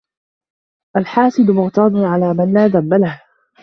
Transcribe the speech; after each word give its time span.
الْحَاسِدُ 0.97 1.51
مُغْتَاظٌ 1.51 1.95
عَلَى 1.95 2.33
مَنْ 2.33 2.53
لَا 2.53 2.67
ذَنْبَ 2.67 2.93
لَهُ 2.93 3.21